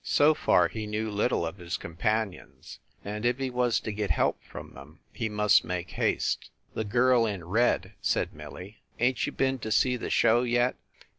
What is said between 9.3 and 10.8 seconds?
been to see the show yet?"